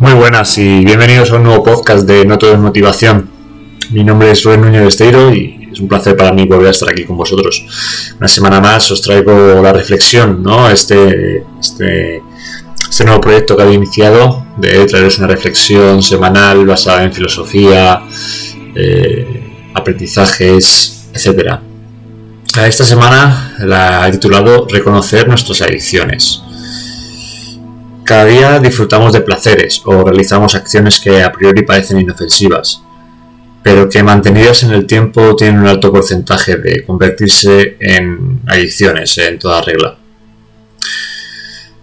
Muy 0.00 0.12
buenas 0.12 0.56
y 0.58 0.84
bienvenidos 0.84 1.32
a 1.32 1.36
un 1.36 1.42
nuevo 1.42 1.64
podcast 1.64 2.06
de 2.06 2.24
No 2.24 2.38
Todo 2.38 2.52
es 2.52 2.58
Motivación. 2.60 3.28
Mi 3.90 4.04
nombre 4.04 4.30
es 4.30 4.44
Rubén 4.44 4.60
Núñez 4.60 4.82
Esteiro 4.82 5.34
y 5.34 5.70
es 5.72 5.80
un 5.80 5.88
placer 5.88 6.16
para 6.16 6.32
mí 6.32 6.46
volver 6.46 6.68
a 6.68 6.70
estar 6.70 6.88
aquí 6.88 7.02
con 7.02 7.16
vosotros. 7.16 8.14
Una 8.16 8.28
semana 8.28 8.60
más 8.60 8.88
os 8.92 9.02
traigo 9.02 9.60
la 9.60 9.72
reflexión, 9.72 10.40
¿no? 10.40 10.70
Este, 10.70 11.42
este, 11.60 12.22
este 12.88 13.04
nuevo 13.04 13.20
proyecto 13.20 13.56
que 13.56 13.64
había 13.64 13.74
iniciado 13.74 14.46
de 14.56 14.86
traeros 14.86 15.18
una 15.18 15.26
reflexión 15.26 16.00
semanal 16.00 16.64
basada 16.64 17.02
en 17.02 17.12
filosofía, 17.12 18.00
eh, 18.76 19.72
aprendizajes, 19.74 21.08
etc. 21.12 21.58
Esta 22.56 22.84
semana 22.84 23.56
la 23.58 24.06
he 24.06 24.12
titulado 24.12 24.64
Reconocer 24.70 25.26
nuestras 25.26 25.60
adicciones. 25.62 26.42
Cada 28.08 28.24
día 28.24 28.58
disfrutamos 28.58 29.12
de 29.12 29.20
placeres 29.20 29.82
o 29.84 30.02
realizamos 30.02 30.54
acciones 30.54 30.98
que 30.98 31.22
a 31.22 31.30
priori 31.30 31.60
parecen 31.60 32.00
inofensivas, 32.00 32.82
pero 33.62 33.86
que 33.86 34.02
mantenidas 34.02 34.62
en 34.62 34.70
el 34.70 34.86
tiempo 34.86 35.36
tienen 35.36 35.60
un 35.60 35.66
alto 35.66 35.92
porcentaje 35.92 36.56
de 36.56 36.86
convertirse 36.86 37.76
en 37.78 38.40
adicciones 38.46 39.18
en 39.18 39.38
toda 39.38 39.60
regla. 39.60 39.98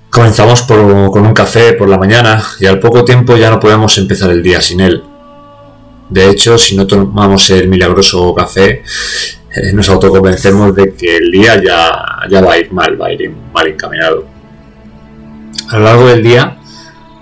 Comenzamos 0.10 0.64
con 0.64 1.28
un 1.28 1.34
café 1.36 1.74
por 1.74 1.88
la 1.88 2.00
mañana 2.00 2.44
y 2.60 2.66
al 2.66 2.80
poco 2.80 3.06
tiempo 3.06 3.38
ya 3.38 3.52
no 3.52 3.60
podemos 3.60 3.96
empezar 4.00 4.32
el 4.32 4.42
día 4.42 4.60
sin 4.62 4.80
él. 4.80 5.04
De 6.10 6.32
hecho, 6.32 6.58
si 6.58 6.76
no 6.76 6.88
tomamos 6.88 7.52
el 7.52 7.68
milagroso 7.68 8.34
café, 8.34 8.82
eh, 9.56 9.74
nos 9.74 9.88
autoconvencemos 9.90 10.76
de 10.76 10.92
que 10.96 11.18
el 11.18 11.30
día 11.30 11.62
ya, 11.64 11.92
ya 12.28 12.42
va 12.42 12.54
a 12.54 12.58
ir 12.58 12.74
mal, 12.74 13.00
va 13.00 13.10
a 13.10 13.14
ir 13.14 13.30
mal 13.54 13.68
encaminado. 13.68 14.35
A 15.70 15.78
lo 15.78 15.86
largo 15.86 16.08
del 16.08 16.22
día, 16.22 16.58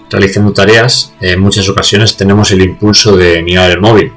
realizando 0.10 0.52
tareas, 0.52 1.14
en 1.22 1.40
muchas 1.40 1.70
ocasiones 1.70 2.18
tenemos 2.18 2.52
el 2.52 2.62
impulso 2.62 3.16
de 3.16 3.42
mirar 3.42 3.72
el 3.72 3.80
móvil, 3.80 4.12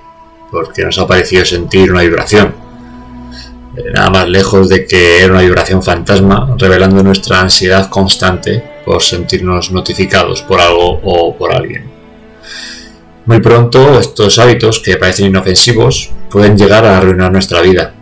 porque 0.51 0.85
nos 0.85 0.99
ha 0.99 1.07
parecido 1.07 1.45
sentir 1.45 1.93
una 1.93 2.03
vibración. 2.03 2.53
Eh, 3.77 3.93
nada 3.95 4.11
más 4.11 4.29
lejos 4.29 4.69
de 4.69 4.85
que 4.85 5.23
era 5.23 5.33
una 5.33 5.43
vibración 5.43 5.81
fantasma, 5.81 6.57
revelando 6.59 7.05
nuestra 7.05 7.41
ansiedad 7.41 7.89
constante 7.89 8.63
por 8.85 9.01
sentirnos 9.01 9.71
notificados 9.71 10.43
por 10.43 10.61
algo 10.61 11.01
o 11.05 11.37
por 11.37 11.55
alguien. 11.55 11.85
Muy 13.27 13.41
pronto 13.41 13.99
estos 13.99 14.41
hábitos, 14.41 14.81
que 14.81 14.97
parecen 14.97 15.27
inofensivos, 15.27 16.11
pueden 16.31 16.59
llegar 16.59 16.85
a 16.85 16.99
arruinar 16.99 17.31
nuestra 17.31 17.61
vida, 17.61 17.95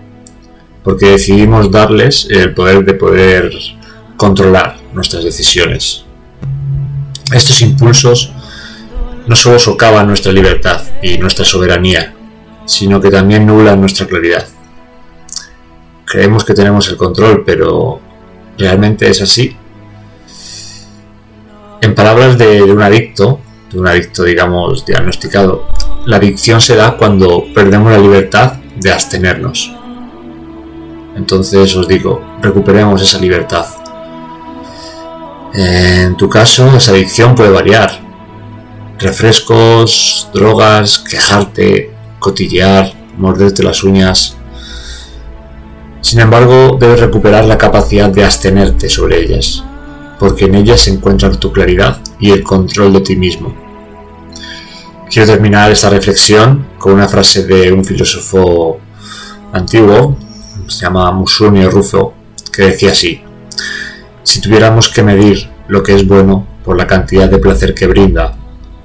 porque 0.82 1.10
decidimos 1.10 1.70
darles 1.70 2.26
el 2.30 2.54
poder 2.54 2.82
de 2.82 2.94
poder 2.94 3.52
controlar 4.16 4.78
nuestras 4.94 5.22
decisiones. 5.22 6.04
Estos 7.32 7.62
impulsos 7.62 8.32
no 9.26 9.36
solo 9.36 9.58
socavan 9.58 10.08
nuestra 10.08 10.32
libertad 10.32 10.82
y 11.02 11.18
nuestra 11.18 11.44
soberanía, 11.44 12.14
sino 12.66 13.00
que 13.00 13.10
también 13.10 13.46
nublan 13.46 13.80
nuestra 13.80 14.06
claridad. 14.06 14.46
Creemos 16.04 16.44
que 16.44 16.54
tenemos 16.54 16.88
el 16.88 16.96
control, 16.96 17.42
pero 17.44 18.00
¿realmente 18.58 19.08
es 19.08 19.22
así? 19.22 19.56
En 21.80 21.94
palabras 21.94 22.38
de, 22.38 22.62
un 22.62 22.82
adicto, 22.82 23.40
de 23.70 23.80
un 23.80 23.88
adicto 23.88 24.24
digamos 24.24 24.84
diagnosticado, 24.84 25.68
la 26.06 26.16
adicción 26.16 26.60
se 26.60 26.76
da 26.76 26.96
cuando 26.96 27.44
perdemos 27.54 27.90
la 27.90 27.98
libertad 27.98 28.54
de 28.76 28.92
abstenernos. 28.92 29.72
Entonces 31.16 31.74
os 31.74 31.88
digo, 31.88 32.22
recuperemos 32.42 33.00
esa 33.00 33.18
libertad 33.18 33.66
en 35.54 36.16
tu 36.16 36.28
caso, 36.28 36.76
esa 36.76 36.92
adicción 36.92 37.34
puede 37.34 37.50
variar. 37.50 38.00
Refrescos, 38.98 40.28
drogas, 40.34 40.98
quejarte, 40.98 41.92
cotillear, 42.18 42.92
morderte 43.16 43.62
las 43.62 43.84
uñas. 43.84 44.36
Sin 46.00 46.20
embargo, 46.20 46.76
debes 46.78 47.00
recuperar 47.00 47.44
la 47.44 47.56
capacidad 47.56 48.10
de 48.10 48.24
abstenerte 48.24 48.88
sobre 48.88 49.20
ellas, 49.20 49.64
porque 50.18 50.44
en 50.46 50.56
ellas 50.56 50.80
se 50.80 50.90
encuentra 50.90 51.30
tu 51.30 51.52
claridad 51.52 52.00
y 52.18 52.30
el 52.30 52.42
control 52.42 52.92
de 52.92 53.00
ti 53.00 53.16
mismo. 53.16 53.54
Quiero 55.08 55.32
terminar 55.32 55.70
esta 55.70 55.88
reflexión 55.88 56.66
con 56.78 56.92
una 56.94 57.08
frase 57.08 57.46
de 57.46 57.72
un 57.72 57.84
filósofo 57.84 58.80
antiguo, 59.52 60.18
se 60.66 60.82
llama 60.82 61.10
Musunio 61.12 61.70
Rufo, 61.70 62.14
que 62.52 62.62
decía 62.62 62.90
así, 62.90 63.23
si 64.24 64.40
tuviéramos 64.40 64.88
que 64.88 65.02
medir 65.02 65.48
lo 65.68 65.82
que 65.82 65.94
es 65.94 66.06
bueno 66.06 66.46
por 66.64 66.76
la 66.76 66.86
cantidad 66.86 67.28
de 67.28 67.38
placer 67.38 67.74
que 67.74 67.86
brinda, 67.86 68.36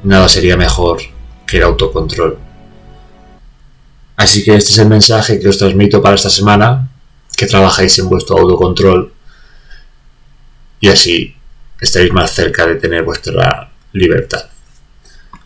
nada 0.03 0.27
sería 0.27 0.57
mejor 0.57 0.99
que 1.47 1.57
el 1.57 1.63
autocontrol. 1.63 2.37
Así 4.17 4.43
que 4.43 4.55
este 4.55 4.73
es 4.73 4.77
el 4.79 4.89
mensaje 4.89 5.39
que 5.39 5.47
os 5.47 5.57
transmito 5.57 6.01
para 6.01 6.15
esta 6.15 6.29
semana, 6.29 6.89
que 7.37 7.45
trabajáis 7.45 7.97
en 7.99 8.09
vuestro 8.09 8.37
autocontrol 8.37 9.13
y 10.81 10.89
así 10.89 11.35
estaréis 11.79 12.11
más 12.11 12.31
cerca 12.31 12.67
de 12.67 12.75
tener 12.75 13.03
vuestra 13.03 13.71
libertad. 13.93 14.49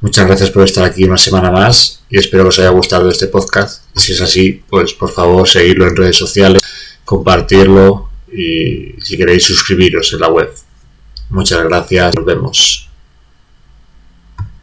Muchas 0.02 0.26
gracias 0.26 0.50
por 0.50 0.64
estar 0.64 0.84
aquí 0.84 1.04
una 1.04 1.18
semana 1.18 1.52
más 1.52 2.04
y 2.10 2.18
espero 2.18 2.44
que 2.44 2.50
os 2.50 2.60
haya 2.60 2.70
gustado 2.70 3.10
este 3.10 3.28
podcast. 3.28 3.84
Si 3.96 4.14
es 4.14 4.22
así, 4.22 4.64
pues 4.68 4.94
por 4.94 5.12
favor 5.12 5.48
seguirlo 5.48 5.88
en 5.88 5.96
redes 5.96 6.18
sociales, 6.18 6.62
compartirlo 7.06 8.10
y 8.36 8.96
si 9.02 9.18
queréis 9.18 9.46
suscribiros 9.46 10.14
en 10.14 10.20
la 10.20 10.30
web. 10.30 10.50
Muchas 11.30 11.64
gracias, 11.64 12.16
nos 12.16 12.26
vemos. 12.26 12.90